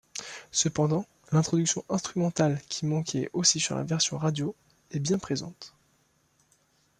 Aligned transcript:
Cependant, 0.51 1.05
l'introduction 1.31 1.85
instrumentale 1.87 2.59
qui 2.69 2.87
manquait 2.87 3.29
aussi 3.33 3.59
sur 3.59 3.75
la 3.75 3.83
version 3.83 4.17
radio, 4.17 4.55
est 4.89 4.99
bien 4.99 5.19
présente. 5.19 5.75